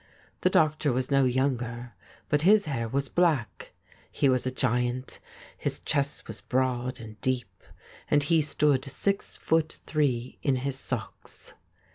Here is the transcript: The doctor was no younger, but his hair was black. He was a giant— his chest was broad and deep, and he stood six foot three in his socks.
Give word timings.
The 0.39 0.49
doctor 0.49 0.91
was 0.91 1.11
no 1.11 1.25
younger, 1.25 1.93
but 2.27 2.41
his 2.41 2.65
hair 2.65 2.87
was 2.89 3.07
black. 3.07 3.71
He 4.11 4.29
was 4.29 4.47
a 4.47 4.51
giant— 4.51 5.19
his 5.59 5.79
chest 5.79 6.27
was 6.27 6.41
broad 6.41 6.99
and 6.99 7.21
deep, 7.21 7.61
and 8.09 8.23
he 8.23 8.41
stood 8.41 8.83
six 8.83 9.37
foot 9.37 9.79
three 9.85 10.39
in 10.41 10.55
his 10.55 10.75
socks. 10.79 11.53